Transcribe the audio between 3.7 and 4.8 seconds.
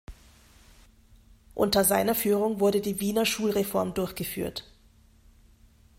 durchgeführt.